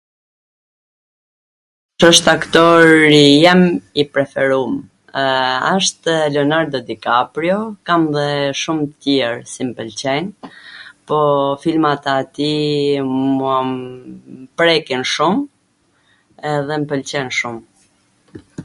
[kush] 2.03 2.03
wsht 2.13 2.27
aktori 2.35 3.19
jem 3.43 3.61
i 4.03 4.05
preferum. 4.15 4.73
Ashtw 5.75 6.11
Leonardo 6.37 6.77
Di 6.87 6.95
Caprio 7.05 7.59
dhe 8.17 8.25
shum 8.63 8.79
tjer, 9.01 9.35
si 9.53 9.61
m 9.69 9.71
pwlqejn, 9.83 10.25
po 11.11 11.17
filmat 11.67 12.03
atij 12.17 12.99
mua 13.37 13.57
m 13.71 13.79
prekin 14.63 15.03
shum 15.13 15.35
edhe 16.57 16.75
m 16.83 16.93
pwlqen 16.93 17.27
shum. 17.41 17.55